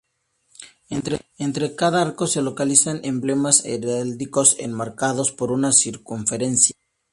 Entre 1.37 1.75
cada 1.75 2.01
arco 2.01 2.25
se 2.25 2.41
localizan 2.41 3.01
emblemas 3.03 3.63
heráldicos 3.65 4.55
enmarcados 4.57 5.31
por 5.31 5.51
una 5.51 5.71
circunferencia. 5.73 6.75